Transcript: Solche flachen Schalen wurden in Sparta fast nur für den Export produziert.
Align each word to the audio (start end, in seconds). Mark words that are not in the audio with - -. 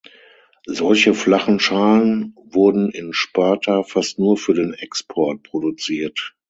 Solche 0.65 1.13
flachen 1.13 1.59
Schalen 1.59 2.33
wurden 2.45 2.89
in 2.89 3.13
Sparta 3.13 3.83
fast 3.83 4.17
nur 4.17 4.35
für 4.35 4.55
den 4.55 4.73
Export 4.73 5.43
produziert. 5.43 6.35